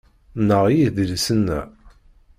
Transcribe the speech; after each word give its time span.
Nneɣ 0.41 0.63
yedlisen-a 0.77 1.61